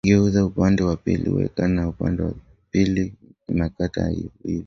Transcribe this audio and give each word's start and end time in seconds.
Geuza 0.07 0.45
upande 0.45 0.83
wa 0.83 0.95
pili 0.95 1.29
weka 1.29 1.67
na 1.67 1.87
upande 1.89 2.23
wa 2.23 2.33
pili 2.71 3.13
makate 3.49 4.01
uive 4.01 4.19